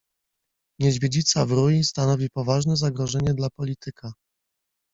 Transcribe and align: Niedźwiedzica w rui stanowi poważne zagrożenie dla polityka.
Niedźwiedzica 0.79 1.45
w 1.45 1.51
rui 1.51 1.83
stanowi 1.83 2.29
poważne 2.29 2.77
zagrożenie 2.77 3.33
dla 3.33 3.49
polityka. 3.49 4.11